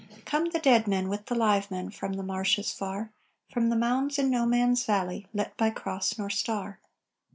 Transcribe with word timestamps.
"Come 0.25 0.45
the 0.49 0.57
dead 0.57 0.87
men 0.87 1.09
with 1.09 1.27
the 1.27 1.35
live 1.35 1.69
men 1.69 1.91
From 1.91 2.13
the 2.13 2.23
marshes 2.23 2.73
far, 2.73 3.11
From 3.51 3.69
the 3.69 3.75
mounds 3.75 4.17
in 4.17 4.31
no 4.31 4.47
man's 4.47 4.83
valley, 4.83 5.27
Lit 5.31 5.55
by 5.57 5.69
cross 5.69 6.17
nor 6.17 6.31
star. 6.31 6.79